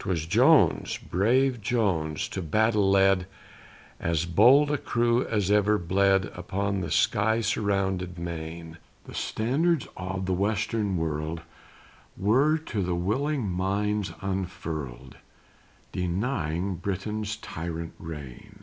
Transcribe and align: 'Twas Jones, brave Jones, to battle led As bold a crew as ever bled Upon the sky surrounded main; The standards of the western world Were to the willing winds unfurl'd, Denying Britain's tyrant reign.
'Twas 0.00 0.26
Jones, 0.26 0.98
brave 0.98 1.60
Jones, 1.60 2.28
to 2.28 2.42
battle 2.42 2.90
led 2.90 3.28
As 4.00 4.24
bold 4.26 4.72
a 4.72 4.76
crew 4.76 5.24
as 5.28 5.52
ever 5.52 5.78
bled 5.78 6.32
Upon 6.34 6.80
the 6.80 6.90
sky 6.90 7.40
surrounded 7.40 8.18
main; 8.18 8.78
The 9.04 9.14
standards 9.14 9.86
of 9.96 10.26
the 10.26 10.32
western 10.34 10.96
world 10.96 11.42
Were 12.16 12.58
to 12.58 12.82
the 12.82 12.96
willing 12.96 13.56
winds 13.56 14.12
unfurl'd, 14.20 15.18
Denying 15.92 16.74
Britain's 16.74 17.36
tyrant 17.36 17.92
reign. 18.00 18.58